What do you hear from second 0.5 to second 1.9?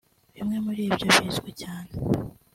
muri byo bizwi cyane